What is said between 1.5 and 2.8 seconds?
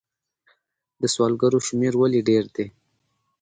شمیر ولې ډیر دی؟